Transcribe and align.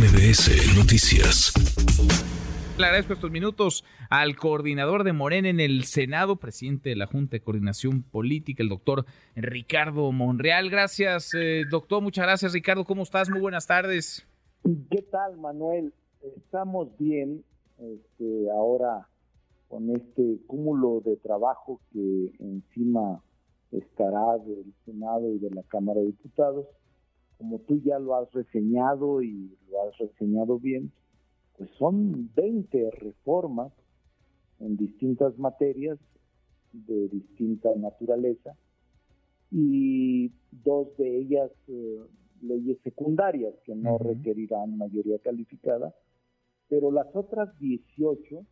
MBS 0.00 0.78
Noticias. 0.78 1.52
Le 2.78 2.86
agradezco 2.86 3.12
estos 3.12 3.30
minutos 3.30 3.84
al 4.08 4.34
coordinador 4.34 5.04
de 5.04 5.12
Morena 5.12 5.50
en 5.50 5.60
el 5.60 5.84
Senado, 5.84 6.36
presidente 6.36 6.88
de 6.88 6.96
la 6.96 7.06
Junta 7.06 7.32
de 7.32 7.42
Coordinación 7.42 8.02
Política, 8.02 8.62
el 8.62 8.70
doctor 8.70 9.04
Ricardo 9.36 10.10
Monreal. 10.10 10.70
Gracias, 10.70 11.34
eh, 11.34 11.64
doctor. 11.70 12.02
Muchas 12.02 12.24
gracias, 12.24 12.54
Ricardo. 12.54 12.86
¿Cómo 12.86 13.02
estás? 13.02 13.28
Muy 13.28 13.40
buenas 13.40 13.66
tardes. 13.66 14.26
¿Qué 14.90 15.02
tal, 15.02 15.36
Manuel? 15.36 15.92
Estamos 16.34 16.88
bien. 16.98 17.44
Este, 17.78 18.50
ahora 18.52 19.06
con 19.68 19.94
este 19.94 20.38
cúmulo 20.46 21.02
de 21.04 21.16
trabajo 21.18 21.78
que 21.92 22.32
encima 22.38 23.22
estará 23.70 24.38
del 24.46 24.72
Senado 24.86 25.30
y 25.30 25.38
de 25.40 25.50
la 25.50 25.62
Cámara 25.64 26.00
de 26.00 26.06
Diputados. 26.06 26.64
Como 27.40 27.58
tú 27.60 27.80
ya 27.82 27.98
lo 27.98 28.16
has 28.16 28.30
reseñado 28.32 29.22
y 29.22 29.56
lo 29.70 29.88
has 29.88 29.96
reseñado 29.96 30.58
bien, 30.58 30.92
pues 31.56 31.70
son 31.78 32.30
20 32.36 32.90
reformas 32.90 33.72
en 34.58 34.76
distintas 34.76 35.38
materias 35.38 35.98
de 36.74 37.08
distinta 37.08 37.70
naturaleza 37.76 38.54
y 39.50 40.30
dos 40.52 40.94
de 40.98 41.16
ellas 41.16 41.50
eh, 41.68 42.00
leyes 42.42 42.76
secundarias 42.84 43.54
que 43.64 43.74
no 43.74 43.96
requerirán 43.96 44.76
mayoría 44.76 45.18
calificada, 45.20 45.94
pero 46.68 46.90
las 46.90 47.06
otras 47.16 47.58
18 47.58 48.44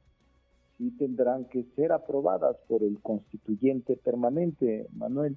sí 0.79 0.91
tendrán 0.93 1.45
que 1.51 1.65
ser 1.77 1.93
aprobadas 1.93 2.57
por 2.69 2.83
el 2.83 2.99
constituyente 3.03 3.97
permanente, 3.97 4.89
Manuel. 4.95 5.37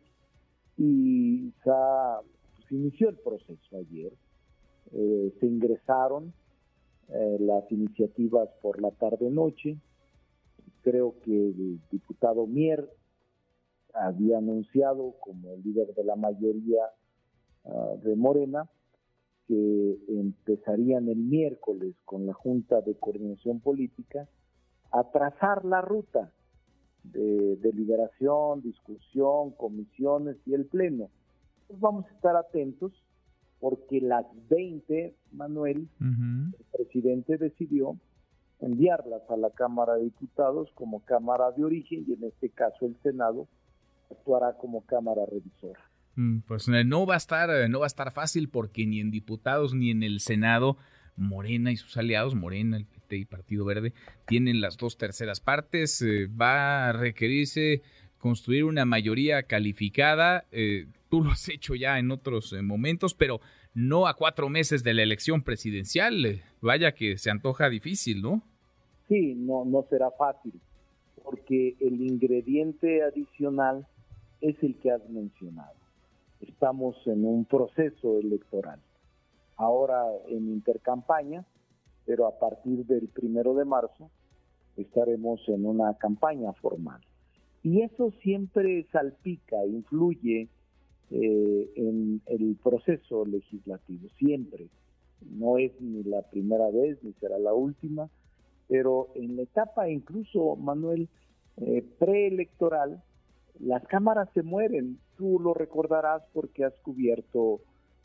Y 0.78 1.52
ya 1.66 2.22
pues, 2.72 2.82
inició 2.82 3.10
el 3.10 3.18
proceso 3.18 3.78
ayer. 3.78 4.14
Eh, 4.94 5.34
se 5.40 5.46
ingresaron 5.46 6.34
eh, 7.10 7.38
las 7.40 7.70
iniciativas 7.72 8.50
por 8.62 8.82
la 8.82 8.92
tarde-noche. 8.92 9.78
Creo 10.82 11.16
que 11.24 11.32
el 11.32 11.80
diputado 11.92 12.48
Mier 12.48 12.90
había 13.94 14.38
anunciado 14.38 15.16
como 15.20 15.58
líder 15.58 15.94
de 15.94 16.04
la 16.06 16.16
mayoría 16.16 16.84
ah, 17.66 17.96
de 18.02 18.16
Morena 18.16 18.70
que 19.48 19.98
empezarían 20.08 21.10
el 21.10 21.18
miércoles 21.18 21.94
con 22.06 22.26
la 22.26 22.34
Junta 22.34 22.82
de 22.82 22.96
Coordinación 22.96 23.60
Política 23.60 24.30
a 24.92 25.12
trazar 25.12 25.66
la 25.66 25.82
ruta 25.82 26.32
de 27.04 27.58
deliberación, 27.58 28.62
discusión, 28.62 29.52
comisiones 29.52 30.38
y 30.46 30.54
el 30.54 30.66
pleno. 30.66 31.10
Pues 31.72 31.80
vamos 31.80 32.06
a 32.06 32.14
estar 32.14 32.36
atentos 32.36 32.92
porque 33.62 34.02
las 34.02 34.26
20, 34.50 35.16
Manuel, 35.32 35.88
el 36.02 36.66
presidente 36.74 37.38
decidió 37.38 37.98
enviarlas 38.60 39.22
a 39.30 39.38
la 39.38 39.52
Cámara 39.52 39.94
de 39.94 40.04
Diputados 40.04 40.70
como 40.76 41.00
Cámara 41.06 41.52
de 41.52 41.64
Origen 41.64 42.04
y 42.06 42.14
en 42.14 42.26
este 42.26 42.50
caso 42.50 42.86
el 42.86 42.98
Senado 43.02 43.48
actuará 44.10 44.58
como 44.58 44.86
Cámara 44.86 45.22
Revisora. 45.32 45.80
Mm, 46.16 46.40
pues 46.40 46.68
eh, 46.68 46.84
no 46.84 47.06
va 47.06 47.14
a 47.14 47.18
estar, 47.18 47.50
eh, 47.50 47.70
no 47.70 47.80
va 47.80 47.86
a 47.86 47.88
estar 47.88 48.12
fácil 48.12 48.50
porque 48.50 48.86
ni 48.86 49.00
en 49.00 49.10
diputados 49.10 49.74
ni 49.74 49.92
en 49.92 50.04
el 50.04 50.20
Senado 50.20 50.76
Morena 51.16 51.72
y 51.72 51.78
sus 51.78 51.96
aliados, 51.96 52.36
Morena, 52.36 52.76
el 52.76 52.86
PT 52.86 53.16
y 53.16 53.26
Partido 53.26 53.64
Verde, 53.64 53.94
tienen 54.28 54.60
las 54.60 54.76
dos 54.76 54.98
terceras 54.98 55.40
partes. 55.40 56.02
Eh, 56.02 56.28
va 56.28 56.90
a 56.90 56.92
requerirse 56.92 57.82
construir 58.18 58.66
una 58.66 58.84
mayoría 58.84 59.44
calificada. 59.44 60.46
Eh, 60.52 60.88
tú 61.12 61.22
lo 61.22 61.32
has 61.32 61.50
hecho 61.50 61.76
ya 61.76 62.00
en 62.00 62.10
otros 62.10 62.54
eh, 62.54 62.62
momentos, 62.62 63.14
pero 63.14 63.42
no 63.74 64.08
a 64.08 64.16
cuatro 64.16 64.48
meses 64.48 64.82
de 64.84 64.94
la 64.94 65.04
elección 65.04 65.44
presidencial. 65.44 66.42
vaya 66.62 66.94
que 66.94 67.18
se 67.18 67.30
antoja 67.30 67.70
difícil, 67.70 68.22
¿no? 68.22 68.42
Sí, 69.10 69.36
no, 69.36 69.66
no 69.66 69.86
será 69.90 70.10
fácil, 70.12 70.54
porque 71.22 71.76
el 71.82 72.02
ingrediente 72.02 73.04
adicional 73.04 73.86
es 74.40 74.56
el 74.64 74.80
que 74.80 74.92
has 74.92 75.08
mencionado. 75.10 75.76
Estamos 76.40 76.96
en 77.06 77.26
un 77.26 77.44
proceso 77.46 78.18
electoral 78.18 78.80
ahora 79.58 80.02
en 80.30 80.48
intercampaña, 80.50 81.46
pero 82.06 82.26
a 82.26 82.40
partir 82.40 82.86
del 82.86 83.10
primero 83.10 83.54
de 83.54 83.66
marzo 83.66 84.10
estaremos 84.78 85.42
en 85.50 85.66
una 85.66 85.94
campaña 85.98 86.54
formal. 86.54 87.02
Y 87.64 87.82
eso 87.82 88.12
siempre 88.24 88.88
salpica, 88.92 89.58
influye 89.66 90.50
eh, 91.12 91.70
en 91.76 92.22
el 92.26 92.58
proceso 92.64 93.26
legislativo, 93.26 94.08
siempre. 94.18 94.68
No 95.30 95.58
es 95.58 95.72
ni 95.80 96.04
la 96.04 96.22
primera 96.24 96.70
vez 96.72 96.98
ni 97.04 97.14
será 97.14 97.38
la 97.38 97.54
última, 97.54 98.10
pero 98.68 99.10
en 99.16 99.36
la 99.36 99.44
etapa 99.44 99.90
incluso, 99.90 100.56
Manuel, 100.56 101.10
eh, 101.58 101.86
preelectoral, 102.00 103.04
las 103.60 103.86
cámaras 103.88 104.30
se 104.34 104.42
mueren. 104.42 104.98
Tú 105.18 105.40
lo 105.40 105.54
recordarás 105.54 106.24
porque 106.34 106.64
has 106.64 106.74
cubierto 106.80 107.60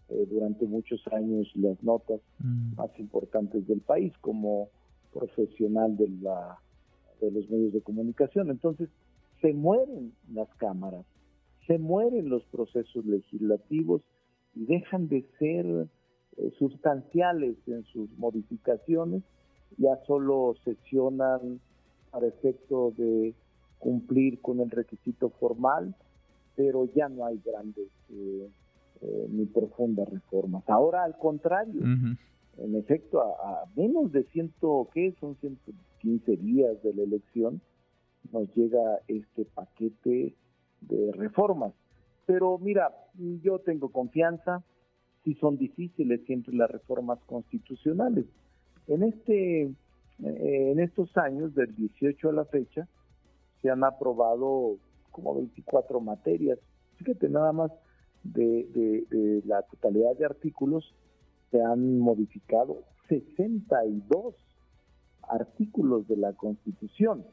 eh, 0.09 0.27
durante 0.31 0.67
muchos 0.67 1.01
años 1.13 1.51
las 1.55 1.83
notas 1.83 2.21
mm. 2.41 2.77
más 2.77 2.91
importantes 2.99 3.67
del 3.67 3.81
país 3.81 4.13
como 4.21 4.69
profesional 5.13 5.97
de, 5.97 6.09
la, 6.21 6.59
de 7.21 7.31
los 7.31 7.49
medios 7.49 7.73
de 7.73 7.81
comunicación. 7.81 8.51
Entonces, 8.51 8.89
se 9.41 9.53
mueren 9.53 10.13
las 10.33 10.49
cámaras, 10.57 11.05
se 11.67 11.79
mueren 11.79 12.29
los 12.29 12.45
procesos 12.47 13.05
legislativos 13.05 14.03
y 14.55 14.65
dejan 14.67 15.09
de 15.09 15.27
ser 15.39 15.89
eh, 16.37 16.53
sustanciales 16.59 17.57
en 17.67 17.85
sus 17.85 18.11
modificaciones, 18.19 19.23
ya 19.79 19.99
solo 20.07 20.55
sesionan 20.65 21.61
para 22.11 22.27
efecto 22.27 22.93
de 22.97 23.35
cumplir 23.79 24.41
con 24.41 24.61
el 24.61 24.71
requisito 24.71 25.31
formal, 25.31 25.95
pero 26.55 26.87
ya 26.95 27.09
no 27.09 27.27
hay 27.27 27.41
grandes 27.45 27.89
eh, 28.11 28.49
eh, 29.03 29.27
ni 29.31 29.45
profundas 29.47 30.09
reformas. 30.09 30.65
Ahora, 30.69 31.05
al 31.05 31.19
contrario, 31.19 31.83
en 31.83 32.75
efecto, 32.75 33.21
a, 33.21 33.65
menos 33.77 34.13
de 34.13 34.25
ciento, 34.25 34.89
¿qué? 34.95 35.15
Son 35.21 35.37
115 35.37 36.37
días 36.37 36.83
de 36.83 36.95
la 36.95 37.03
elección, 37.03 37.61
nos 38.33 38.49
llega 38.55 39.01
este 39.09 39.45
paquete 39.45 40.35
de 40.81 41.13
reformas. 41.13 41.73
Pero 42.27 42.59
mira, 42.59 42.95
yo 43.43 43.61
tengo 43.61 43.91
confianza, 43.91 44.63
si 45.25 45.35
son 45.35 45.57
difíciles 45.57 46.21
siempre 46.27 46.55
las 46.55 46.71
reformas 46.71 47.19
constitucionales. 47.27 48.27
En 48.89 49.03
este 49.03 49.71
eh, 50.25 50.71
en 50.73 50.81
estos 50.81 51.15
años, 51.17 51.55
del 51.55 51.75
18 51.77 52.31
a 52.31 52.33
la 52.33 52.45
fecha, 52.47 52.89
se 53.61 53.71
han 53.71 53.85
aprobado 53.85 54.77
como 55.11 55.35
24 55.35 56.01
materias. 56.01 56.59
Fíjate, 56.97 57.29
nada 57.29 57.53
más 57.53 57.71
de, 58.23 59.43
la 59.45 59.63
totalidad 59.63 60.17
de 60.17 60.25
artículos 60.25 60.95
se 61.51 61.63
han 61.63 61.99
modificado 61.99 62.83
62 63.09 64.35
artículos 65.29 66.09
de 66.09 66.17
la 66.17 66.33
Constitución 66.33 67.25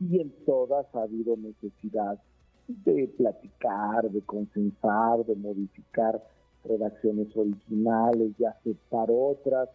y 0.00 0.20
en 0.20 0.32
todas 0.44 0.86
ha 0.94 1.02
habido 1.02 1.36
necesidad 1.36 2.18
de 2.68 3.08
platicar, 3.16 4.10
de 4.10 4.20
consensar, 4.22 5.24
de 5.26 5.36
modificar 5.36 6.22
redacciones 6.64 7.36
originales, 7.36 8.36
de 8.38 8.46
aceptar 8.46 9.08
otras. 9.10 9.68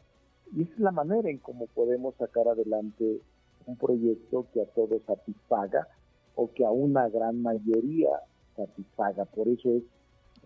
Y 0.56 0.64
esa 0.64 0.74
es 0.74 0.80
la 0.80 0.92
manera 0.92 1.30
en 1.30 1.38
cómo 1.40 1.68
podemos 1.68 2.16
sacar 2.16 2.48
adelante 2.48 3.22
un 3.66 3.76
proyecto 3.78 4.48
que 4.54 4.62
a 4.62 4.66
todos 4.66 5.02
satisfaga 5.06 5.88
o 6.36 6.52
que 6.52 6.66
a 6.66 6.72
una 6.72 7.10
gran 7.10 7.42
mayoría 7.42 8.10
satisfaga. 8.56 9.26
Por 9.26 9.48
eso 9.48 9.70
es 9.72 9.84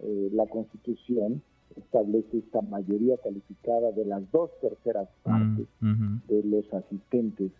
eh, 0.01 0.30
la 0.34 0.47
Constitución 0.47 1.41
establece 1.75 2.40
esta 2.40 2.62
mayoría 2.62 3.18
calificada 3.18 3.92
de 3.92 4.06
las 4.06 4.30
dos 4.31 4.50
terceras 4.60 5.07
mm, 5.24 5.30
partes 5.30 5.68
de 6.27 6.44
los 6.44 6.74
asistentes 6.74 7.51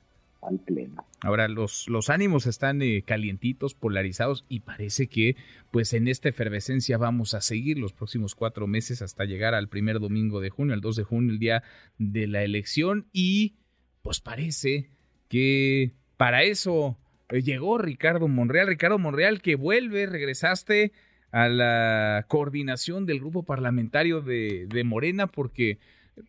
al 0.41 0.59
Pleno. 0.59 1.05
Ahora, 1.21 1.47
los, 1.47 1.88
los 1.88 2.09
ánimos 2.09 2.45
están 2.47 2.81
eh, 2.81 3.03
calientitos, 3.05 3.75
polarizados 3.75 4.45
y 4.49 4.61
parece 4.61 5.07
que 5.07 5.35
pues 5.71 5.93
en 5.93 6.07
esta 6.07 6.29
efervescencia 6.29 6.97
vamos 6.97 7.33
a 7.33 7.41
seguir 7.41 7.77
los 7.77 7.93
próximos 7.93 8.35
cuatro 8.35 8.67
meses 8.67 9.01
hasta 9.01 9.25
llegar 9.25 9.53
al 9.53 9.69
primer 9.69 9.99
domingo 9.99 10.41
de 10.41 10.49
junio, 10.49 10.73
al 10.73 10.81
2 10.81 10.95
de 10.95 11.03
junio, 11.03 11.31
el 11.31 11.39
día 11.39 11.63
de 11.97 12.27
la 12.27 12.43
elección 12.43 13.07
y 13.13 13.55
pues 14.01 14.19
parece 14.19 14.89
que 15.27 15.93
para 16.17 16.44
eso 16.44 16.97
eh, 17.29 17.41
llegó 17.41 17.77
Ricardo 17.77 18.27
Monreal. 18.27 18.67
Ricardo 18.67 18.99
Monreal 18.99 19.41
que 19.41 19.55
vuelve, 19.55 20.05
regresaste 20.05 20.91
a 21.31 21.47
la 21.47 22.25
coordinación 22.27 23.05
del 23.05 23.19
grupo 23.19 23.44
parlamentario 23.44 24.21
de, 24.21 24.83
Morena 24.85 25.27
porque 25.27 25.79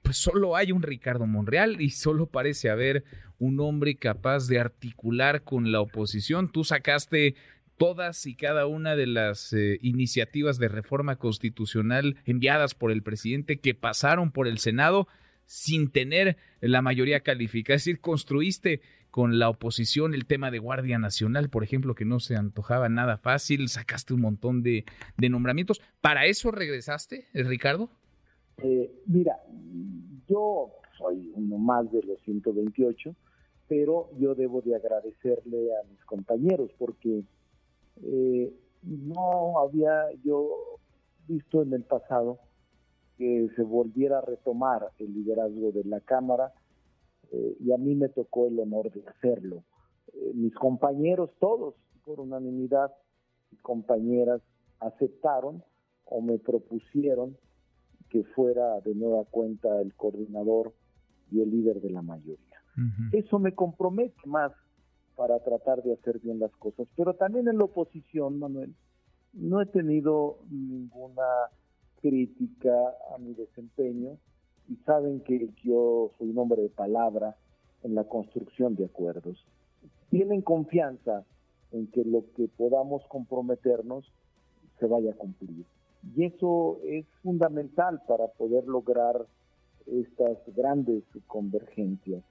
pues 0.03 0.17
solo 0.17 0.57
hay 0.57 0.73
un 0.73 0.83
Ricardo 0.83 1.27
Monreal 1.27 1.81
y 1.81 1.91
solo 1.91 2.27
parece 2.27 2.71
haber 2.71 3.05
un 3.39 3.61
hombre 3.61 3.97
capaz 3.97 4.47
de 4.47 4.61
articular 4.61 5.43
con 5.43 5.73
la 5.73 5.81
oposición. 5.81 6.51
Tú 6.51 6.65
sacaste 6.65 7.35
todas 7.77 8.27
y 8.27 8.37
cada 8.37 8.67
una 8.67 8.95
de 8.95 9.07
las 9.07 9.53
eh, 9.53 9.79
iniciativas 9.83 10.59
de 10.59 10.69
reforma 10.69 11.17
constitucional 11.17 12.17
enviadas 12.25 12.75
por 12.75 12.93
el 12.93 13.03
presidente 13.03 13.59
que 13.59 13.75
pasaron 13.75 14.31
por 14.31 14.47
el 14.47 14.59
Senado 14.59 15.09
sin 15.47 15.91
tener 15.91 16.37
la 16.61 16.83
mayoría 16.83 17.21
calificada. 17.21 17.77
Es 17.77 17.85
decir, 17.85 18.01
construiste 18.01 18.81
con 19.11 19.39
la 19.39 19.51
oposición 19.51 20.15
el 20.15 20.25
tema 20.25 20.51
de 20.51 20.59
Guardia 20.59 20.99
Nacional, 20.99 21.51
por 21.51 21.65
ejemplo, 21.65 21.95
que 21.95 22.07
no 22.07 22.19
se 22.19 22.35
antojaba 22.35 22.89
nada 22.89 23.19
fácil, 23.19 23.69
sacaste 23.69 24.15
un 24.15 24.23
montón 24.23 24.63
de, 24.63 24.85
nombramientos. 25.19 25.83
¿Para 26.01 26.25
eso 26.25 26.51
regresaste, 26.51 27.29
Ricardo? 27.35 27.91
Eh, 28.59 29.03
mira, 29.07 29.39
yo 30.29 30.71
soy 30.99 31.33
uno 31.35 31.59
más 31.59 31.91
de 31.91 32.03
los 32.03 32.21
128, 32.23 33.15
pero 33.69 34.11
yo 34.19 34.35
debo 34.35 34.61
de 34.61 34.77
agradecerle 34.77 35.71
a 35.77 35.89
mis 35.89 36.05
compañeros 36.05 36.71
porque 36.79 37.25
eh, 38.03 38.53
no 38.83 39.59
había 39.59 40.11
yo 40.25 40.79
visto 41.27 41.63
en 41.63 41.73
el 41.73 41.85
pasado 41.85 42.39
que 43.17 43.49
se 43.57 43.63
volviera 43.63 44.19
a 44.19 44.23
retomar 44.23 44.91
el 44.99 45.15
liderazgo 45.15 45.73
de 45.73 45.85
la 45.85 46.01
Cámara 46.01 46.53
eh, 47.31 47.57
y 47.61 47.73
a 47.73 47.79
mí 47.79 47.95
me 47.95 48.09
tocó 48.09 48.47
el 48.47 48.59
honor 48.59 48.91
de 48.93 49.07
hacerlo. 49.09 49.65
Eh, 50.13 50.33
mis 50.35 50.55
compañeros, 50.55 51.31
todos 51.39 51.75
por 52.05 52.21
unanimidad, 52.21 52.93
compañeras 53.63 54.43
aceptaron 54.81 55.63
o 56.05 56.21
me 56.21 56.39
propusieron 56.39 57.37
que 58.13 58.25
fuera 58.25 58.79
de 58.81 58.95
nueva 58.95 59.25
cuenta 59.25 59.81
el 59.81 59.95
coordinador 59.95 60.75
y 61.31 61.41
el 61.41 61.51
líder 61.51 61.81
de 61.81 61.89
la 61.89 62.03
mayoría. 62.03 62.63
Eso 63.11 63.39
me 63.39 63.55
compromete 63.55 64.21
más 64.27 64.53
para 65.17 65.39
tratar 65.41 65.83
de 65.83 65.95
hacer 65.95 66.19
bien 66.19 66.39
las 66.39 66.53
cosas. 66.57 66.87
Pero 66.95 67.15
también 67.15 67.49
en 67.49 67.57
la 67.57 67.65
oposición, 67.65 68.39
Manuel, 68.39 68.75
no 69.33 69.63
he 69.63 69.67
tenido 69.67 70.41
ninguna 70.51 71.23
crítica 72.03 72.75
a 73.15 73.19
mi 73.19 73.33
desempeño 73.33 74.19
y 74.69 74.77
saben 74.85 75.21
que 75.21 75.49
yo 75.65 76.11
soy 76.19 76.31
un 76.31 76.39
hombre 76.39 76.61
de 76.61 76.69
palabra 76.69 77.35
en 77.83 77.95
la 77.95 78.05
construcción 78.05 78.75
de 78.77 78.85
acuerdos. 78.85 79.43
Tienen 80.11 80.43
confianza 80.43 81.25
en 81.71 81.87
que 81.87 82.05
lo 82.05 82.25
que 82.37 82.49
podamos 82.49 83.03
comprometernos 83.09 84.05
se 84.79 84.87
vaya 84.87 85.13
a 85.13 85.17
cumplir. 85.17 85.65
Y 86.15 86.25
eso 86.25 86.79
es 86.85 87.07
fundamental 87.23 88.03
para 88.07 88.27
poder 88.29 88.67
lograr 88.67 89.27
estas 89.87 90.39
grandes 90.55 91.05
convergencias. 91.27 92.23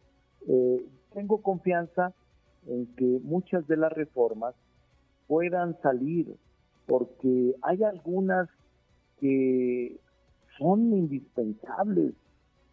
Eh, 0.48 0.86
tengo 1.14 1.42
confianza 1.42 2.14
en 2.68 2.88
que 2.96 3.20
muchas 3.24 3.68
de 3.68 3.78
las 3.78 3.92
reformas 3.92 4.56
puedan 5.28 5.80
salir, 5.82 6.36
porque 6.88 7.56
hay 7.62 7.84
algunas 7.84 8.50
que 9.20 10.00
son 10.58 10.94
indispensables 10.94 12.14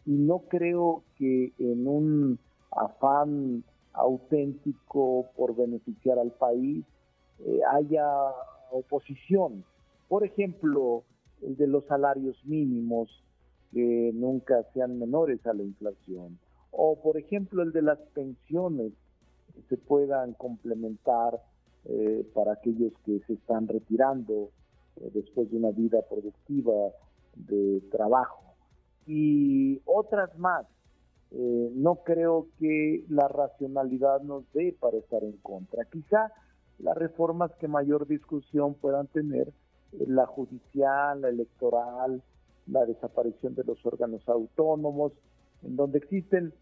y 0.06 0.12
no 0.12 0.40
creo 0.48 1.02
que 1.16 1.52
en 1.58 1.86
un 1.86 2.38
afán 2.70 3.62
auténtico 3.92 5.26
por 5.36 5.54
beneficiar 5.54 6.18
al 6.18 6.32
país 6.32 6.84
eh, 7.40 7.60
haya 7.70 8.06
oposición. 8.70 9.64
Por 10.08 10.24
ejemplo, 10.24 11.04
el 11.42 11.56
de 11.56 11.66
los 11.66 11.84
salarios 11.86 12.36
mínimos 12.44 13.08
que 13.72 14.10
nunca 14.14 14.64
sean 14.72 14.98
menores 14.98 15.44
a 15.46 15.52
la 15.52 15.62
inflación. 15.62 16.38
O, 16.70 17.00
por 17.00 17.16
ejemplo, 17.16 17.62
el 17.62 17.72
de 17.72 17.82
las 17.82 17.98
pensiones 18.14 18.92
que 19.54 19.62
se 19.68 19.76
puedan 19.76 20.34
complementar 20.34 21.40
eh, 21.84 22.26
para 22.34 22.52
aquellos 22.52 22.92
que 23.04 23.20
se 23.26 23.34
están 23.34 23.68
retirando 23.68 24.50
eh, 24.96 25.10
después 25.14 25.50
de 25.50 25.56
una 25.56 25.70
vida 25.70 26.00
productiva 26.08 26.72
de 27.34 27.82
trabajo 27.90 28.48
y 29.06 29.80
otras 29.86 30.36
más. 30.38 30.66
Eh, 31.30 31.70
no 31.74 31.96
creo 32.04 32.48
que 32.58 33.04
la 33.08 33.28
racionalidad 33.28 34.22
nos 34.22 34.50
dé 34.52 34.76
para 34.78 34.98
estar 34.98 35.22
en 35.24 35.36
contra. 35.38 35.84
Quizá 35.84 36.32
las 36.78 36.96
reformas 36.96 37.50
que 37.58 37.68
mayor 37.68 38.06
discusión 38.06 38.74
puedan 38.74 39.06
tener, 39.08 39.52
la 39.92 40.26
judicial, 40.26 41.20
la 41.20 41.28
electoral, 41.28 42.22
la 42.66 42.84
desaparición 42.84 43.54
de 43.54 43.64
los 43.64 43.84
órganos 43.84 44.28
autónomos, 44.28 45.12
en 45.62 45.76
donde 45.76 45.98
existen 45.98 46.52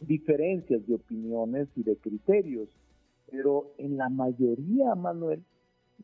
diferencias 0.00 0.86
de 0.86 0.94
opiniones 0.94 1.68
y 1.76 1.82
de 1.82 1.96
criterios, 1.96 2.68
pero 3.30 3.72
en 3.78 3.96
la 3.96 4.08
mayoría, 4.08 4.94
Manuel, 4.94 5.44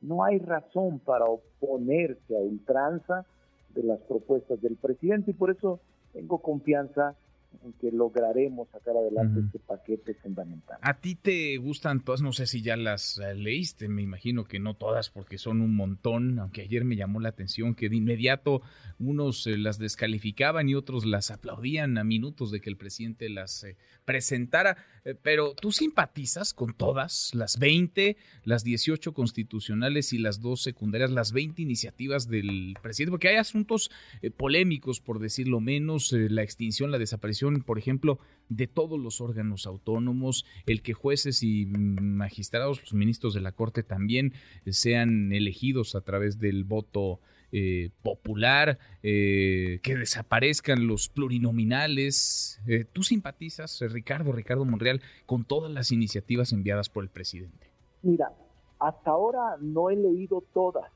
no 0.02 0.22
hay 0.22 0.38
razón 0.38 1.00
para 1.00 1.24
oponerse 1.24 2.36
a 2.36 2.40
ultranza 2.40 3.26
de 3.74 3.82
las 3.82 4.00
propuestas 4.00 4.60
del 4.60 4.76
presidente 4.76 5.32
y 5.32 5.34
por 5.34 5.50
eso 5.50 5.80
tengo 6.12 6.38
confianza 6.38 7.16
en 7.64 7.72
que 7.74 7.90
lograremos 7.90 8.68
sacar 8.70 8.96
adelante 8.96 9.40
este 9.40 9.58
paquete 9.58 10.14
fundamental. 10.14 10.78
¿A 10.82 11.00
ti 11.00 11.14
te 11.14 11.56
gustan 11.58 12.00
todas? 12.00 12.22
No 12.22 12.32
sé 12.32 12.46
si 12.46 12.62
ya 12.62 12.76
las 12.76 13.18
eh, 13.18 13.34
leíste, 13.34 13.88
me 13.88 14.02
imagino 14.02 14.44
que 14.44 14.58
no 14.58 14.74
todas 14.74 15.10
porque 15.10 15.38
son 15.38 15.60
un 15.60 15.74
montón, 15.74 16.38
aunque 16.38 16.62
ayer 16.62 16.84
me 16.84 16.96
llamó 16.96 17.20
la 17.20 17.30
atención 17.30 17.74
que 17.74 17.88
de 17.88 17.96
inmediato 17.96 18.62
unos 18.98 19.46
eh, 19.46 19.56
las 19.56 19.78
descalificaban 19.78 20.68
y 20.68 20.74
otros 20.74 21.04
las 21.04 21.30
aplaudían 21.30 21.98
a 21.98 22.04
minutos 22.04 22.50
de 22.50 22.60
que 22.60 22.70
el 22.70 22.76
presidente 22.76 23.28
las 23.28 23.64
eh, 23.64 23.76
presentara. 24.04 24.76
pero 25.22 25.54
tú 25.54 25.70
simpatizas 25.70 26.52
con 26.52 26.74
todas, 26.74 27.32
las 27.34 27.58
20, 27.58 28.16
las 28.44 28.64
18 28.64 29.12
constitucionales 29.14 30.12
y 30.12 30.18
las 30.18 30.40
dos 30.40 30.62
secundarias, 30.62 31.10
las 31.10 31.32
20 31.32 31.62
iniciativas 31.62 32.28
del 32.28 32.76
presidente, 32.82 33.10
porque 33.12 33.28
hay 33.28 33.36
asuntos 33.36 33.90
polémicos, 34.36 35.00
por 35.00 35.20
decirlo 35.20 35.60
menos, 35.60 36.12
la 36.12 36.42
extinción, 36.42 36.90
la 36.90 36.98
desaparición 36.98 37.35
por 37.64 37.78
ejemplo, 37.78 38.18
de 38.48 38.66
todos 38.66 38.98
los 38.98 39.20
órganos 39.20 39.66
autónomos, 39.66 40.44
el 40.66 40.82
que 40.82 40.92
jueces 40.92 41.42
y 41.42 41.66
magistrados, 41.66 42.80
los 42.80 42.94
ministros 42.94 43.34
de 43.34 43.40
la 43.40 43.52
Corte 43.52 43.82
también 43.82 44.32
sean 44.66 45.32
elegidos 45.32 45.94
a 45.94 46.00
través 46.00 46.38
del 46.38 46.64
voto 46.64 47.20
eh, 47.52 47.90
popular, 48.02 48.78
eh, 49.02 49.78
que 49.82 49.96
desaparezcan 49.96 50.86
los 50.86 51.08
plurinominales. 51.08 52.60
Eh, 52.66 52.84
¿Tú 52.92 53.02
simpatizas, 53.02 53.80
Ricardo, 53.80 54.32
Ricardo 54.32 54.64
Monreal, 54.64 55.00
con 55.26 55.44
todas 55.44 55.70
las 55.70 55.92
iniciativas 55.92 56.52
enviadas 56.52 56.88
por 56.88 57.04
el 57.04 57.10
presidente? 57.10 57.70
Mira, 58.02 58.32
hasta 58.78 59.10
ahora 59.10 59.56
no 59.60 59.90
he 59.90 59.96
leído 59.96 60.42
todas, 60.52 60.90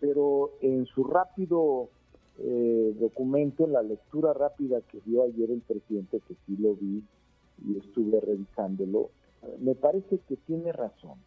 pero 0.00 0.52
en 0.60 0.86
su 0.86 1.04
rápido 1.04 1.90
eh, 2.38 2.96
documento, 2.98 3.64
en 3.64 3.72
la 3.72 3.82
lectura 3.82 4.32
rápida 4.32 4.80
que 4.82 5.00
dio 5.04 5.24
ayer 5.24 5.50
el 5.50 5.60
presidente, 5.60 6.20
que 6.26 6.34
sí 6.46 6.56
lo 6.56 6.74
vi 6.74 7.02
y 7.66 7.78
estuve 7.78 8.20
revisándolo, 8.20 9.10
me 9.60 9.74
parece 9.74 10.18
que 10.28 10.36
tiene 10.36 10.72
razón. 10.72 11.18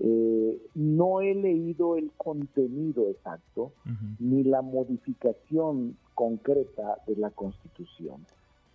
Eh, 0.00 0.60
no 0.74 1.20
he 1.20 1.34
leído 1.34 1.96
el 1.96 2.10
contenido 2.16 3.08
exacto 3.10 3.72
ni 4.18 4.42
la 4.42 4.60
modificación 4.60 5.96
concreta 6.14 6.98
de 7.06 7.16
la 7.16 7.30
Constitución. 7.30 8.26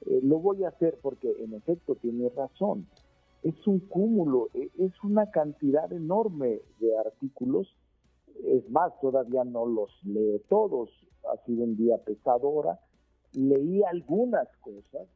Eh, 0.05 0.21
lo 0.23 0.39
voy 0.39 0.63
a 0.63 0.69
hacer 0.69 0.97
porque 1.01 1.35
en 1.43 1.53
efecto 1.53 1.95
tiene 1.95 2.29
razón. 2.29 2.88
Es 3.43 3.67
un 3.67 3.79
cúmulo, 3.79 4.49
e, 4.53 4.69
es 4.77 4.93
una 5.03 5.29
cantidad 5.29 5.91
enorme 5.91 6.61
de 6.79 6.97
artículos. 6.97 7.67
Es 8.46 8.69
más, 8.69 8.91
todavía 9.01 9.43
no 9.43 9.65
los 9.65 9.91
leo 10.03 10.39
todos. 10.50 10.89
Ha 11.31 11.46
sido 11.46 11.63
un 11.63 11.75
día 11.75 11.98
pesado 11.98 12.48
ahora. 12.48 12.79
Leí 13.34 13.84
algunas 13.84 14.48
cosas, 14.62 15.08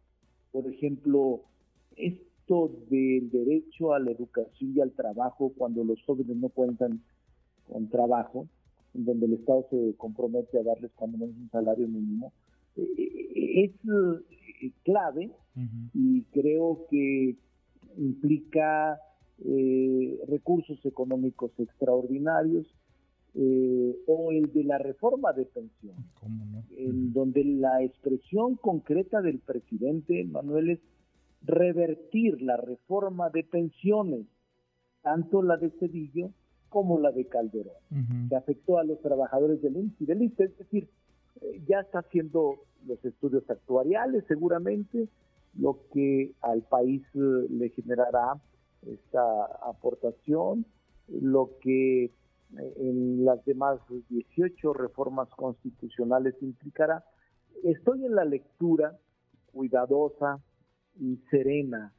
por 0.52 0.68
ejemplo, 0.68 1.42
esto 1.96 2.72
del 2.90 3.32
derecho 3.32 3.94
a 3.94 4.00
la 4.00 4.12
educación 4.12 4.74
y 4.76 4.82
al 4.82 4.92
trabajo 4.92 5.54
cuando 5.58 5.84
los 5.84 6.02
jóvenes 6.04 6.36
no 6.38 6.50
cuentan 6.50 7.02
con 7.68 7.90
trabajo, 7.90 8.48
donde 8.94 9.26
el 9.26 9.34
Estado 9.34 9.66
se 9.70 9.96
compromete 9.98 10.60
a 10.60 10.64
darles 10.64 10.92
cuando 10.96 11.18
menos 11.18 11.36
un 11.36 11.50
salario 11.50 11.88
mínimo, 11.88 12.34
eh, 12.76 12.88
eh, 12.98 13.64
es 13.64 13.72
eh, 13.72 14.72
clave 14.84 15.32
y 15.94 16.24
creo 16.32 16.86
que 16.90 17.36
implica 17.98 19.00
recursos 20.28 20.84
económicos 20.86 21.52
extraordinarios 21.60 22.66
o 24.08 24.32
el 24.32 24.52
de 24.54 24.64
la 24.64 24.78
reforma 24.78 25.34
de 25.34 25.46
pensión, 25.46 25.96
en 26.78 27.14
donde 27.14 27.44
la 27.44 27.82
expresión 27.84 28.56
concreta 28.56 29.22
del 29.22 29.40
presidente 29.40 30.24
Manuel 30.26 30.72
es 30.72 30.80
revertir 31.44 32.42
la 32.42 32.58
reforma 32.58 33.30
de 33.30 33.44
pensiones, 33.44 34.26
tanto 35.02 35.42
la 35.42 35.58
de 35.58 35.70
Cedillo 35.72 36.32
como 36.70 37.00
la 37.00 37.12
de 37.12 37.28
Calderón, 37.28 37.76
que 38.30 38.36
afectó 38.36 38.80
a 38.80 38.84
los 38.84 39.00
trabajadores 39.02 39.62
del 39.62 39.78
IMSS 39.78 40.02
y 40.02 40.06
del 40.06 40.22
ISTE, 40.24 40.44
es 40.46 40.58
decir, 40.58 40.90
eh, 41.42 41.62
ya 41.68 41.82
está 41.82 42.00
haciendo 42.00 42.56
los 42.88 43.04
estudios 43.06 43.48
actuariales 43.50 44.24
seguramente, 44.28 45.08
lo 45.56 45.80
que 45.94 46.34
al 46.42 46.64
país 46.64 47.04
eh, 47.14 47.48
le 47.50 47.70
generará 47.70 48.42
esta 48.82 49.46
aportación, 49.70 50.66
lo 51.08 51.52
que 51.62 52.12
en 52.58 53.26
las 53.26 53.44
demás 53.46 53.80
18 54.10 54.74
reformas 54.74 55.30
constitucionales 55.30 56.36
implicará. 56.42 57.04
Estoy 57.64 58.06
en 58.06 58.16
la 58.16 58.26
lectura 58.26 58.98
cuidadosa 59.52 60.42
y 61.00 61.18
serena 61.30 61.94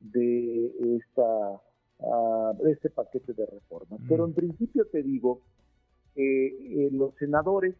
de 0.00 0.96
esta 0.96 1.60
ah, 2.00 2.52
este 2.66 2.90
paquete 2.90 3.32
de 3.32 3.46
reformas. 3.46 4.00
Pero 4.08 4.26
en 4.26 4.34
principio 4.34 4.86
te 4.86 5.02
digo 5.02 5.40
que 6.14 6.46
eh, 6.46 6.90
los 6.92 7.14
senadores 7.16 7.74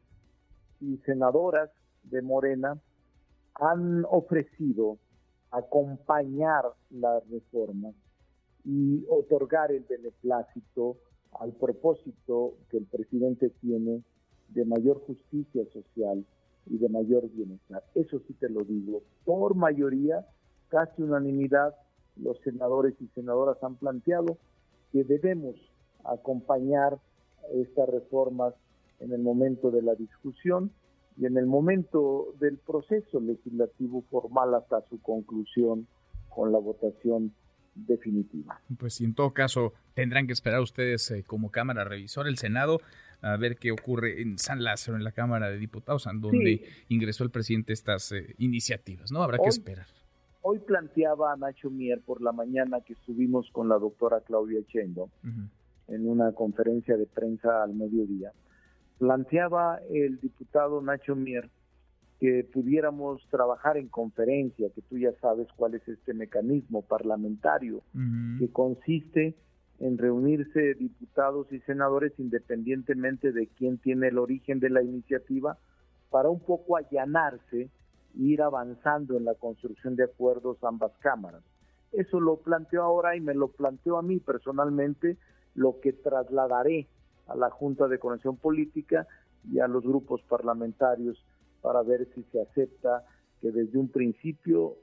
y 0.81 0.97
senadoras 0.99 1.71
de 2.05 2.23
Morena 2.23 2.81
han 3.55 4.05
ofrecido 4.05 4.99
acompañar 5.51 6.65
las 6.91 7.29
reformas 7.29 7.95
y 8.65 9.05
otorgar 9.09 9.73
el 9.73 9.85
beneplácito 9.85 10.99
al 11.39 11.53
propósito 11.53 12.55
que 12.71 12.79
el 12.79 12.87
presidente 12.87 13.51
tiene 13.61 14.03
de 14.49 14.65
mayor 14.65 15.01
justicia 15.07 15.65
social 15.73 16.25
y 16.67 16.79
de 16.79 16.89
mayor 16.89 17.29
bienestar. 17.31 17.83
Eso 17.95 18.21
sí 18.27 18.35
te 18.35 18.49
lo 18.49 18.65
digo, 18.65 19.03
por 19.25 19.55
mayoría, 19.55 20.27
casi 20.69 21.03
unanimidad, 21.03 21.75
los 22.17 22.39
senadores 22.41 22.95
y 23.01 23.07
senadoras 23.09 23.63
han 23.63 23.77
planteado 23.77 24.39
que 24.93 25.05
debemos 25.05 25.55
acompañar 26.05 26.99
estas 27.53 27.89
reformas 27.89 28.55
en 29.01 29.13
el 29.13 29.23
momento 29.23 29.71
de 29.71 29.83
la 29.83 29.95
discusión 29.95 30.73
y 31.17 31.27
en 31.27 31.37
el 31.37 31.47
momento 31.47 32.35
del 32.39 32.59
proceso 32.59 33.21
legislativo 33.21 34.03
formal 34.11 34.55
hasta 34.55 34.83
su 34.89 35.01
conclusión 35.01 35.87
con 36.29 36.53
la 36.53 36.59
votación 36.59 37.33
definitiva. 37.87 38.61
Pues 38.79 39.01
en 39.01 39.15
todo 39.15 39.33
caso 39.33 39.73
tendrán 39.95 40.27
que 40.27 40.33
esperar 40.33 40.61
ustedes 40.61 41.11
eh, 41.11 41.25
como 41.27 41.51
Cámara 41.51 41.85
Revisora, 41.85 42.29
el 42.29 42.39
Senado, 42.39 42.81
a 43.21 43.37
ver 43.37 43.57
qué 43.57 43.73
ocurre 43.73 44.23
en 44.23 44.39
San 44.39 44.63
Lázaro, 44.63 44.97
en 44.97 45.05
la 45.05 45.13
Cámara 45.13 45.51
de 45.51 45.59
Diputados, 45.59 46.07
en 46.07 46.21
donde 46.21 46.65
ingresó 46.89 47.25
el 47.25 47.31
presidente 47.31 47.73
estas 47.73 48.13
eh, 48.13 48.35
iniciativas, 48.39 49.11
¿no? 49.13 49.23
Habrá 49.23 49.39
que 49.39 49.49
esperar. 49.49 49.87
Hoy 50.43 50.61
planteaba 50.61 51.33
a 51.33 51.37
Nacho 51.37 51.69
Mier 51.71 52.01
por 52.01 52.23
la 52.23 52.33
mañana 52.33 52.81
que 52.81 52.93
estuvimos 52.95 53.51
con 53.51 53.69
la 53.69 53.79
doctora 53.79 54.21
Claudia 54.21 54.61
Chendo 54.69 55.11
en 55.89 56.09
una 56.09 56.33
conferencia 56.33 56.97
de 56.97 57.07
prensa 57.07 57.63
al 57.63 57.75
mediodía, 57.75 58.33
planteaba 58.99 59.81
el 59.91 60.21
diputado 60.21 60.81
Nacho 60.81 61.17
Mier 61.17 61.51
que 62.19 62.45
pudiéramos 62.53 63.25
trabajar 63.31 63.77
en 63.77 63.89
conferencia, 63.89 64.71
que 64.75 64.83
tú 64.83 64.99
ya 64.99 65.13
sabes 65.21 65.47
cuál 65.57 65.75
es 65.75 65.87
este 65.87 66.15
mecanismo 66.15 66.83
parlamentario, 66.83 67.83
que 68.39 68.51
consiste 68.51 69.37
en 69.79 69.97
reunirse 69.99 70.75
diputados 70.75 71.47
y 71.53 71.61
senadores 71.61 72.13
independientemente 72.19 73.31
de 73.31 73.47
quién 73.47 73.79
tiene 73.79 74.09
el 74.09 74.19
origen 74.19 74.59
de 74.59 74.71
la 74.71 74.83
iniciativa, 74.83 75.59
para 76.11 76.29
un 76.29 76.41
poco 76.41 76.77
allanarse 76.77 77.61
e 77.61 77.71
ir 78.15 78.43
avanzando 78.43 79.17
en 79.17 79.25
la 79.25 79.35
construcción 79.35 79.95
de 79.95 80.05
acuerdos 80.05 80.57
ambas 80.65 80.93
cámaras. 80.99 81.43
Eso 81.93 82.19
lo 82.19 82.39
planteo 82.39 82.83
ahora 82.83 83.17
y 83.17 83.21
me 83.21 83.35
lo 83.35 83.49
planteo 83.49 83.97
a 83.97 84.03
mí 84.03 84.19
personalmente, 84.19 85.17
lo 85.55 85.81
que 85.81 85.93
trasladaré 85.93 86.89
a 87.29 87.37
la 87.37 87.51
Junta 87.51 87.87
de 87.87 87.99
Conexión 87.99 88.37
Política 88.37 89.07
y 89.51 89.61
a 89.61 89.69
los 89.69 89.85
grupos 89.85 90.23
parlamentarios 90.23 91.25
para 91.61 91.83
ver 91.83 92.09
si 92.15 92.23
se 92.33 92.41
acepta 92.41 93.05
que 93.41 93.51
desde 93.51 93.79
un 93.79 93.89
principio 93.89 94.77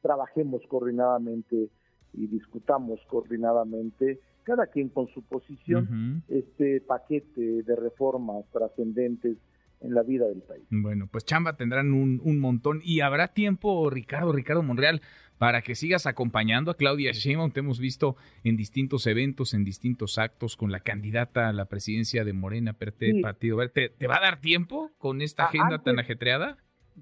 trabajemos 0.00 0.62
coordinadamente 0.68 1.68
y 2.14 2.26
discutamos 2.26 3.00
coordinadamente, 3.06 4.20
cada 4.42 4.66
quien 4.66 4.88
con 4.88 5.08
su 5.08 5.22
posición, 5.22 6.22
este 6.28 6.80
paquete 6.80 7.62
de 7.62 7.76
reformas 7.76 8.44
trascendentes 8.52 9.38
en 9.82 9.94
la 9.94 10.02
vida 10.02 10.26
del 10.26 10.42
país. 10.42 10.64
Bueno, 10.70 11.08
pues 11.10 11.24
chamba 11.24 11.56
tendrán 11.56 11.92
un, 11.92 12.20
un 12.24 12.38
montón 12.38 12.80
y 12.82 13.00
habrá 13.00 13.28
tiempo, 13.28 13.88
Ricardo, 13.90 14.32
Ricardo 14.32 14.62
Monreal, 14.62 15.02
para 15.42 15.62
que 15.62 15.74
sigas 15.74 16.06
acompañando 16.06 16.70
a 16.70 16.76
Claudia 16.76 17.10
Sheinbaum. 17.10 17.50
Te 17.50 17.60
hemos 17.60 17.80
visto 17.80 18.14
en 18.44 18.56
distintos 18.56 19.08
eventos, 19.08 19.54
en 19.54 19.64
distintos 19.64 20.18
actos 20.18 20.56
con 20.56 20.70
la 20.70 20.78
candidata 20.78 21.48
a 21.48 21.52
la 21.52 21.64
presidencia 21.64 22.24
de 22.24 22.32
Morena, 22.32 22.74
Perte 22.74 23.12
Partido 23.20 23.56
Verde. 23.56 23.88
¿Te, 23.88 24.06
va 24.06 24.18
a 24.18 24.20
dar 24.20 24.40
tiempo 24.40 24.92
con 24.98 25.20
esta 25.20 25.46
agenda 25.46 25.82
tan 25.82 25.98
ajetreada? 25.98 26.58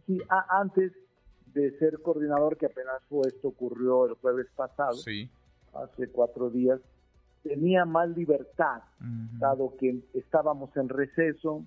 Sí, 0.07 0.23
antes 0.49 0.93
de 1.53 1.77
ser 1.79 2.01
coordinador, 2.01 2.57
que 2.57 2.65
apenas 2.65 3.03
fue 3.11 3.29
esto 3.29 3.49
ocurrió 3.49 4.07
el 4.07 4.15
jueves 4.15 4.47
pasado, 4.57 4.97
hace 5.75 6.09
cuatro 6.11 6.49
días, 6.49 6.81
tenía 7.43 7.85
más 7.85 8.09
libertad, 8.09 8.83
dado 9.39 9.75
que 9.79 10.01
estábamos 10.15 10.75
en 10.77 10.89
receso, 10.89 11.65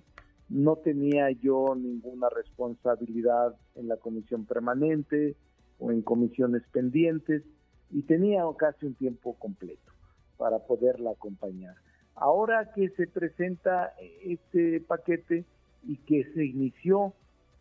no 0.48 0.76
tenía 0.76 1.30
yo 1.30 1.74
ninguna 1.74 2.28
responsabilidad 2.28 3.54
en 3.74 3.88
la 3.88 3.96
comisión 3.96 4.44
permanente, 4.44 5.36
o 5.78 5.90
en 5.90 6.02
comisiones 6.02 6.62
pendientes 6.72 7.42
y 7.90 8.02
tenía 8.02 8.42
casi 8.58 8.86
un 8.86 8.94
tiempo 8.94 9.34
completo 9.34 9.92
para 10.36 10.58
poderla 10.60 11.10
acompañar. 11.10 11.76
Ahora 12.14 12.72
que 12.72 12.90
se 12.90 13.06
presenta 13.06 13.94
este 14.24 14.80
paquete 14.80 15.44
y 15.84 15.96
que 15.98 16.24
se 16.32 16.44
inició 16.44 17.12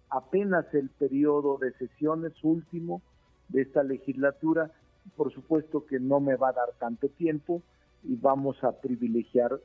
apenas 0.10 0.66
el 0.74 0.90
periodo 0.90 1.58
de 1.58 1.74
sesiones 1.74 2.34
último 2.44 3.02
de 3.50 3.63
esta 3.63 3.84
legislatura, 3.84 4.72
por 5.16 5.34
supuesto 5.34 5.86
que 5.86 6.00
no 6.00 6.20
me 6.20 6.36
va 6.36 6.50
a 6.50 6.54
dar 6.54 6.70
tanto 6.80 7.10
tiempo 7.10 7.62
y 8.04 8.16
vamos 8.16 8.63
a 8.63 8.80
privilegiar 8.80 9.60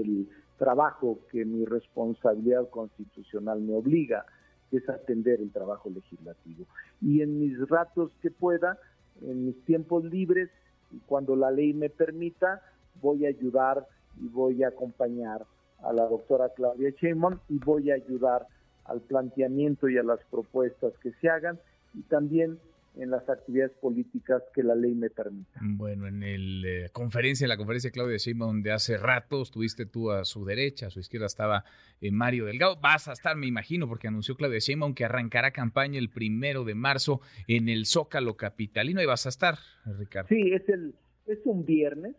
el 0.00 0.28
trabajo 0.58 1.18
que 1.30 1.44
mi 1.44 1.64
responsabilidad 1.64 2.68
constitucional 2.70 3.60
me 3.60 3.74
obliga 3.74 4.24
es 4.70 4.88
atender 4.88 5.40
el 5.40 5.50
trabajo 5.50 5.90
legislativo. 5.90 6.64
Y 7.00 7.20
en 7.20 7.40
mis 7.40 7.68
ratos 7.68 8.10
que 8.22 8.30
pueda, 8.30 8.78
en 9.20 9.46
mis 9.46 9.64
tiempos 9.64 10.04
libres, 10.04 10.50
y 10.90 10.98
cuando 11.06 11.36
la 11.36 11.50
ley 11.50 11.72
me 11.72 11.90
permita, 11.90 12.62
voy 13.00 13.26
a 13.26 13.28
ayudar 13.28 13.86
y 14.20 14.28
voy 14.28 14.62
a 14.62 14.68
acompañar 14.68 15.44
a 15.82 15.92
la 15.92 16.06
doctora 16.06 16.50
Claudia 16.50 16.90
Sheinbaum 16.90 17.38
y 17.48 17.58
voy 17.58 17.90
a 17.90 17.94
ayudar 17.94 18.46
al 18.84 19.00
planteamiento 19.00 19.88
y 19.88 19.98
a 19.98 20.02
las 20.02 20.20
propuestas 20.30 20.92
que 21.02 21.12
se 21.20 21.28
hagan 21.28 21.58
y 21.94 22.02
también 22.02 22.58
en 22.94 23.10
las 23.10 23.28
actividades 23.28 23.72
políticas 23.78 24.42
que 24.54 24.62
la 24.62 24.74
ley 24.74 24.94
me 24.94 25.08
permita. 25.08 25.60
Bueno, 25.62 26.06
en 26.06 26.22
el 26.22 26.64
eh, 26.64 26.90
conferencia, 26.92 27.44
en 27.44 27.48
la 27.48 27.56
conferencia 27.56 27.88
de 27.88 27.92
Claudia 27.92 28.16
Sheinbaum, 28.18 28.56
donde 28.56 28.72
hace 28.72 28.98
rato 28.98 29.42
estuviste 29.42 29.86
tú 29.86 30.10
a 30.10 30.24
su 30.24 30.44
derecha, 30.44 30.88
a 30.88 30.90
su 30.90 31.00
izquierda 31.00 31.26
estaba 31.26 31.64
eh, 32.00 32.10
Mario 32.10 32.46
Delgado. 32.46 32.78
Vas 32.80 33.08
a 33.08 33.12
estar, 33.12 33.36
me 33.36 33.46
imagino, 33.46 33.88
porque 33.88 34.08
anunció 34.08 34.36
Claudia 34.36 34.58
Sheinbaum 34.58 34.94
que 34.94 35.04
arrancará 35.04 35.52
campaña 35.52 35.98
el 35.98 36.10
primero 36.10 36.64
de 36.64 36.74
marzo 36.74 37.20
en 37.48 37.68
el 37.68 37.86
Zócalo 37.86 38.36
Capitalino 38.36 39.00
y 39.00 39.06
vas 39.06 39.26
a 39.26 39.30
estar, 39.30 39.58
Ricardo. 39.86 40.28
Sí, 40.28 40.52
es 40.52 40.68
el 40.68 40.94
es 41.26 41.38
un 41.44 41.64
viernes, 41.64 42.16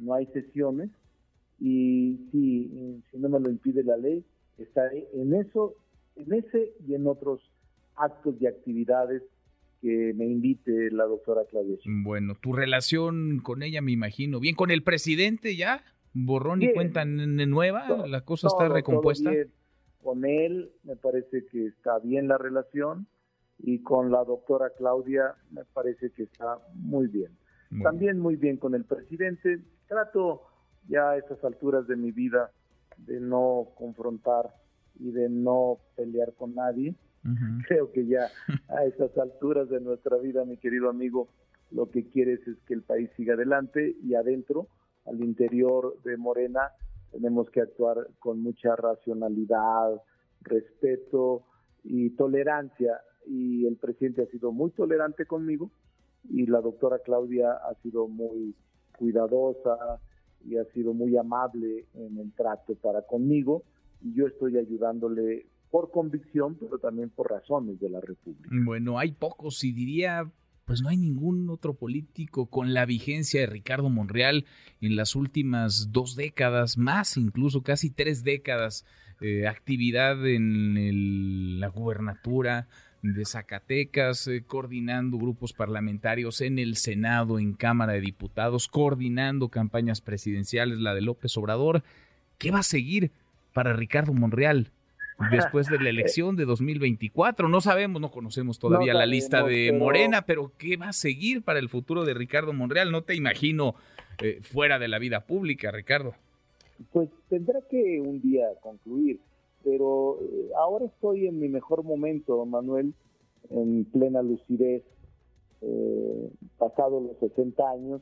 no 0.00 0.14
hay 0.14 0.26
sesiones 0.26 0.90
y 1.60 2.16
si, 2.32 3.02
si 3.10 3.18
no 3.18 3.28
me 3.28 3.38
lo 3.38 3.50
impide 3.50 3.84
la 3.84 3.96
ley, 3.96 4.24
estaré 4.56 5.06
en 5.12 5.34
eso, 5.34 5.74
en 6.16 6.32
ese 6.32 6.72
y 6.86 6.94
en 6.94 7.06
otros 7.06 7.40
actos 7.96 8.36
y 8.40 8.46
actividades 8.46 9.22
que 9.80 10.12
me 10.14 10.26
invite 10.26 10.90
la 10.90 11.04
doctora 11.04 11.42
Claudia. 11.48 11.76
Bueno, 11.86 12.34
tu 12.34 12.52
relación 12.52 13.40
con 13.42 13.62
ella 13.62 13.80
me 13.80 13.92
imagino, 13.92 14.40
bien 14.40 14.54
con 14.54 14.70
el 14.70 14.82
presidente 14.82 15.56
ya, 15.56 15.84
borrón 16.12 16.62
y 16.62 16.72
cuenta 16.72 17.04
nueva, 17.04 18.06
la 18.06 18.22
cosa 18.22 18.48
está 18.48 18.68
recompuesta. 18.68 19.30
Con 20.02 20.24
él 20.24 20.72
me 20.84 20.96
parece 20.96 21.44
que 21.46 21.66
está 21.66 21.98
bien 21.98 22.28
la 22.28 22.38
relación 22.38 23.06
y 23.58 23.82
con 23.82 24.10
la 24.10 24.24
doctora 24.24 24.70
Claudia 24.76 25.34
me 25.50 25.64
parece 25.64 26.10
que 26.10 26.24
está 26.24 26.58
muy 26.74 27.06
bien. 27.08 27.36
También 27.82 28.18
muy 28.18 28.36
bien 28.36 28.56
con 28.56 28.74
el 28.74 28.84
presidente. 28.84 29.60
Trato 29.86 30.42
ya 30.88 31.10
a 31.10 31.18
estas 31.18 31.44
alturas 31.44 31.86
de 31.86 31.96
mi 31.96 32.12
vida 32.12 32.50
de 32.96 33.20
no 33.20 33.68
confrontar 33.76 34.54
y 34.98 35.10
de 35.10 35.28
no 35.28 35.78
pelear 35.94 36.32
con 36.34 36.54
nadie 36.54 36.94
Creo 37.66 37.90
que 37.92 38.06
ya 38.06 38.28
a 38.68 38.84
esas 38.84 39.16
alturas 39.18 39.68
de 39.68 39.80
nuestra 39.80 40.16
vida, 40.18 40.44
mi 40.44 40.56
querido 40.56 40.88
amigo, 40.88 41.28
lo 41.70 41.90
que 41.90 42.08
quieres 42.08 42.46
es 42.46 42.56
que 42.66 42.74
el 42.74 42.82
país 42.82 43.10
siga 43.16 43.34
adelante 43.34 43.96
y 44.02 44.14
adentro, 44.14 44.68
al 45.04 45.20
interior 45.20 45.96
de 46.04 46.16
Morena, 46.16 46.72
tenemos 47.12 47.50
que 47.50 47.60
actuar 47.60 48.08
con 48.18 48.42
mucha 48.42 48.76
racionalidad, 48.76 50.00
respeto 50.42 51.44
y 51.84 52.10
tolerancia. 52.10 53.00
Y 53.26 53.66
el 53.66 53.76
presidente 53.76 54.22
ha 54.22 54.26
sido 54.26 54.52
muy 54.52 54.70
tolerante 54.70 55.26
conmigo 55.26 55.70
y 56.30 56.46
la 56.46 56.60
doctora 56.60 56.98
Claudia 57.00 57.52
ha 57.52 57.74
sido 57.82 58.08
muy 58.08 58.54
cuidadosa 58.98 60.00
y 60.44 60.56
ha 60.56 60.64
sido 60.66 60.94
muy 60.94 61.16
amable 61.16 61.86
en 61.94 62.18
el 62.18 62.32
trato 62.32 62.74
para 62.76 63.02
conmigo 63.02 63.62
y 64.02 64.14
yo 64.14 64.26
estoy 64.26 64.56
ayudándole 64.56 65.46
por 65.70 65.90
convicción, 65.90 66.56
pero 66.58 66.78
también 66.78 67.10
por 67.10 67.30
razones 67.30 67.78
de 67.80 67.90
la 67.90 68.00
República. 68.00 68.48
Bueno, 68.50 68.98
hay 68.98 69.12
pocos 69.12 69.64
y 69.64 69.72
diría 69.72 70.30
pues 70.68 70.82
no 70.82 70.90
hay 70.90 70.98
ningún 70.98 71.48
otro 71.48 71.72
político 71.72 72.44
con 72.44 72.74
la 72.74 72.84
vigencia 72.84 73.40
de 73.40 73.46
Ricardo 73.46 73.88
Monreal 73.88 74.44
en 74.82 74.96
las 74.96 75.16
últimas 75.16 75.92
dos 75.92 76.14
décadas, 76.14 76.76
más 76.76 77.16
incluso 77.16 77.62
casi 77.62 77.88
tres 77.88 78.22
décadas, 78.22 78.84
eh, 79.22 79.48
actividad 79.48 80.26
en 80.28 81.58
la 81.58 81.68
gubernatura 81.68 82.68
de 83.02 83.24
Zacatecas, 83.24 84.28
eh, 84.28 84.44
coordinando 84.46 85.16
grupos 85.16 85.54
parlamentarios 85.54 86.42
en 86.42 86.58
el 86.58 86.76
Senado, 86.76 87.38
en 87.38 87.54
Cámara 87.54 87.94
de 87.94 88.02
Diputados, 88.02 88.68
coordinando 88.68 89.48
campañas 89.48 90.02
presidenciales, 90.02 90.78
la 90.80 90.94
de 90.94 91.00
López 91.00 91.34
Obrador. 91.38 91.82
¿Qué 92.36 92.50
va 92.50 92.58
a 92.58 92.64
seguir 92.64 93.10
para 93.54 93.72
Ricardo 93.72 94.12
Monreal? 94.12 94.70
Después 95.30 95.68
de 95.68 95.78
la 95.78 95.90
elección 95.90 96.36
de 96.36 96.44
2024. 96.44 97.48
No 97.48 97.60
sabemos, 97.60 98.00
no 98.00 98.10
conocemos 98.10 98.58
todavía 98.58 98.94
la 98.94 99.06
lista 99.06 99.42
de 99.42 99.72
Morena, 99.72 100.22
pero 100.22 100.52
¿qué 100.56 100.76
va 100.76 100.88
a 100.88 100.92
seguir 100.92 101.42
para 101.42 101.58
el 101.58 101.68
futuro 101.68 102.04
de 102.04 102.14
Ricardo 102.14 102.52
Monreal? 102.52 102.90
No 102.92 103.02
te 103.02 103.14
imagino 103.14 103.74
eh, 104.22 104.40
fuera 104.42 104.78
de 104.78 104.88
la 104.88 104.98
vida 104.98 105.26
pública, 105.26 105.70
Ricardo. 105.70 106.14
Pues 106.92 107.10
tendrá 107.28 107.60
que 107.68 108.00
un 108.00 108.20
día 108.20 108.46
concluir, 108.60 109.20
pero 109.64 110.18
eh, 110.22 110.50
ahora 110.56 110.86
estoy 110.86 111.26
en 111.26 111.40
mi 111.40 111.48
mejor 111.48 111.82
momento, 111.82 112.44
Manuel, 112.46 112.94
en 113.50 113.84
plena 113.86 114.22
lucidez, 114.22 114.84
eh, 115.60 116.30
pasado 116.56 117.00
los 117.00 117.18
60 117.18 117.70
años, 117.70 118.00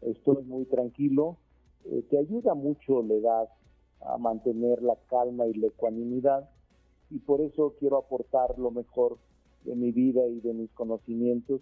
estoy 0.00 0.42
muy 0.44 0.64
tranquilo, 0.64 1.36
te 2.10 2.18
ayuda 2.18 2.54
mucho 2.54 3.02
la 3.02 3.14
edad 3.14 3.48
a 4.00 4.18
mantener 4.18 4.82
la 4.82 4.96
calma 5.08 5.46
y 5.46 5.54
la 5.54 5.68
ecuanimidad 5.68 6.48
y 7.10 7.18
por 7.18 7.40
eso 7.40 7.74
quiero 7.78 7.98
aportar 7.98 8.58
lo 8.58 8.70
mejor 8.70 9.18
de 9.64 9.74
mi 9.74 9.92
vida 9.92 10.26
y 10.26 10.40
de 10.40 10.52
mis 10.52 10.70
conocimientos 10.72 11.60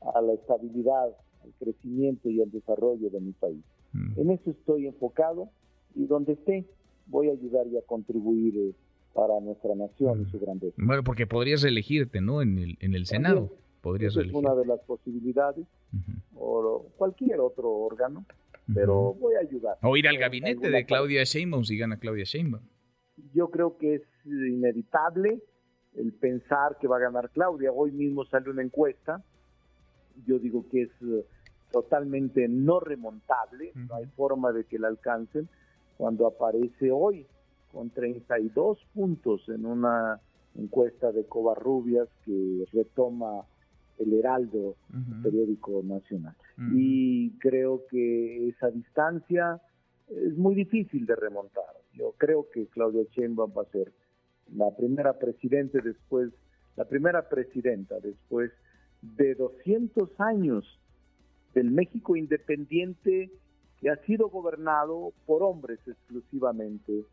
a 0.00 0.20
la 0.20 0.34
estabilidad, 0.34 1.08
al 1.42 1.52
crecimiento 1.58 2.28
y 2.28 2.42
al 2.42 2.50
desarrollo 2.50 3.10
de 3.10 3.20
mi 3.20 3.32
país. 3.32 3.64
Mm. 3.92 4.20
En 4.20 4.30
eso 4.30 4.50
estoy 4.50 4.86
enfocado 4.86 5.48
y 5.94 6.06
donde 6.06 6.32
esté 6.34 6.66
voy 7.06 7.28
a 7.30 7.32
ayudar 7.32 7.66
y 7.68 7.78
a 7.78 7.82
contribuir 7.82 8.54
eh, 8.56 8.74
para 9.14 9.40
nuestra 9.40 9.74
nación 9.74 10.20
y 10.20 10.24
mm. 10.24 10.30
su 10.30 10.38
grandeza. 10.38 10.76
Bueno, 10.78 11.02
porque 11.02 11.26
podrías 11.26 11.64
elegirte, 11.64 12.20
¿no? 12.20 12.42
En 12.42 12.58
el, 12.58 12.76
en 12.80 12.94
el 12.94 13.06
Senado. 13.06 13.50
Podrías 13.80 14.16
es 14.16 14.32
una 14.32 14.54
de 14.54 14.66
las 14.66 14.80
posibilidades, 14.80 15.64
o 16.34 16.84
cualquier 16.96 17.38
otro 17.40 17.70
órgano 17.70 18.24
pero 18.74 19.14
voy 19.14 19.34
a 19.34 19.40
ayudar. 19.40 19.78
O 19.82 19.96
ir 19.96 20.08
al 20.08 20.18
gabinete 20.18 20.70
de 20.70 20.84
Claudia 20.84 21.24
Sheinbaum 21.24 21.64
si 21.64 21.76
gana 21.78 21.98
Claudia 21.98 22.24
Sheinbaum. 22.24 22.64
Yo 23.34 23.50
creo 23.50 23.76
que 23.78 23.96
es 23.96 24.02
inevitable 24.24 25.42
el 25.94 26.12
pensar 26.12 26.78
que 26.80 26.86
va 26.86 26.96
a 26.96 27.00
ganar 27.00 27.30
Claudia. 27.30 27.72
Hoy 27.72 27.90
mismo 27.92 28.24
sale 28.24 28.50
una 28.50 28.62
encuesta, 28.62 29.22
yo 30.26 30.38
digo 30.38 30.68
que 30.70 30.82
es 30.82 30.90
eh, 31.02 31.24
totalmente 31.72 32.46
no 32.48 32.80
remontable, 32.80 33.72
no 33.74 33.96
hay 33.96 34.06
forma 34.16 34.52
de 34.52 34.64
que 34.64 34.78
la 34.78 34.88
alcancen, 34.88 35.48
cuando 35.96 36.26
aparece 36.26 36.90
hoy 36.90 37.26
con 37.72 37.90
32 37.90 38.78
puntos 38.94 39.48
en 39.48 39.66
una 39.66 40.20
encuesta 40.54 41.12
de 41.12 41.26
Covarrubias 41.26 42.08
que 42.24 42.64
retoma 42.72 43.44
el 43.98 44.12
Heraldo, 44.14 44.76
periódico 45.22 45.82
nacional. 45.82 46.34
Y 46.74 47.30
creo 47.38 47.84
que 47.90 48.48
esa 48.48 48.70
distancia 48.70 49.60
es 50.08 50.36
muy 50.36 50.54
difícil 50.54 51.06
de 51.06 51.16
remontar. 51.16 51.64
Yo 51.94 52.14
creo 52.16 52.48
que 52.52 52.66
Claudia 52.66 53.04
Sheinbaum 53.12 53.52
va 53.56 53.62
a 53.62 53.72
ser 53.72 53.92
la 54.54 54.74
primera 54.76 55.18
presidente 55.18 55.80
después, 55.80 56.32
la 56.76 56.84
primera 56.84 57.28
presidenta 57.28 58.00
después 58.00 58.50
de 59.02 59.34
200 59.34 60.08
años 60.20 60.64
del 61.54 61.70
México 61.70 62.16
independiente 62.16 63.30
que 63.80 63.90
ha 63.90 63.96
sido 64.04 64.28
gobernado 64.28 65.12
por 65.26 65.42
hombres 65.42 65.78
exclusivamente, 65.86 67.04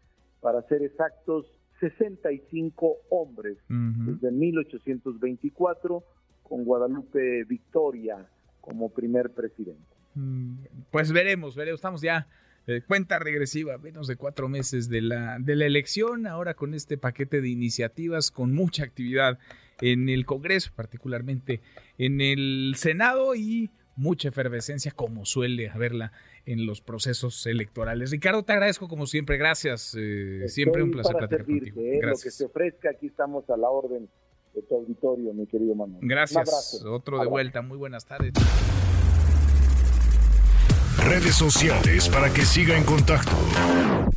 para 0.42 0.62
ser 0.64 0.84
exactos, 0.84 1.46
65 1.80 2.98
hombres, 3.10 3.58
desde 3.68 4.32
1824 4.32 6.04
con 6.48 6.64
Guadalupe 6.64 7.44
Victoria 7.46 8.26
como 8.62 8.90
primer 8.90 9.32
presidente. 9.32 9.96
Mm, 10.16 10.56
pues 10.92 11.12
veremos, 11.12 11.56
veremos, 11.56 11.80
estamos 11.80 12.02
ya 12.02 12.28
eh, 12.68 12.82
cuenta 12.88 13.20
regresiva, 13.20 13.78
menos 13.78 14.08
de 14.08 14.16
cuatro 14.16 14.50
meses 14.50 14.90
de 14.90 15.02
la, 15.02 15.38
de 15.40 15.56
la 15.56 15.66
elección, 15.66 16.26
ahora 16.26 16.56
con 16.56 16.74
este 16.74 16.98
paquete 16.98 17.42
de 17.42 17.50
iniciativas, 17.50 18.32
con 18.32 18.54
mucha 18.54 18.84
actividad 18.84 19.38
en 19.82 20.10
el 20.10 20.26
Congreso, 20.26 20.72
particularmente 20.76 21.62
en 21.98 22.22
el 22.22 22.74
Senado 22.78 23.36
y 23.36 23.70
mucha 23.96 24.30
efervescencia 24.30 24.92
como 24.92 25.26
suele 25.26 25.70
haberla 25.70 26.12
en 26.46 26.66
los 26.66 26.82
procesos 26.82 27.46
electorales. 27.46 28.12
Ricardo, 28.12 28.44
te 28.44 28.54
agradezco 28.54 28.88
como 28.88 29.06
siempre, 29.08 29.38
gracias, 29.38 29.96
eh, 29.98 30.48
siempre 30.48 30.84
un 30.84 30.92
placer 30.92 31.16
platicar 31.16 31.46
contigo. 31.46 31.82
¿eh? 31.82 32.00
Lo 32.02 32.18
que 32.18 32.32
se 32.32 32.46
ofrezca, 32.46 32.90
aquí 32.90 33.08
estamos 33.08 33.50
a 33.50 33.58
la 33.58 33.70
orden 33.70 34.10
de 34.56 34.62
tu 34.62 34.76
auditorio, 34.76 35.34
mi 35.34 35.46
querido 35.46 35.76
Manuel. 35.76 36.00
Gracias. 36.02 36.84
Otro 36.86 37.20
de 37.20 37.28
vuelta. 37.28 37.62
Muy 37.62 37.78
buenas 37.78 38.06
tardes. 38.06 38.34
Redes 40.98 41.36
sociales 41.36 42.10
para 42.10 42.34
que 42.34 42.46
siga 42.46 42.78
en 42.78 42.84
contacto: 42.84 43.36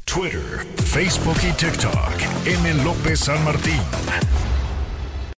Twitter, 0.05 0.65
Facebook 0.77 1.37
y 1.43 1.53
TikTok. 1.53 2.47
M. 2.47 2.85
López 2.85 3.21
San 3.21 3.45
Martín. 3.45 3.81